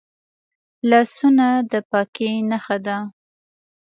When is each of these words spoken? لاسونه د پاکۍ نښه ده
لاسونه 0.89 1.47
د 1.71 1.73
پاکۍ 1.91 2.33
نښه 2.49 2.77
ده 2.85 2.97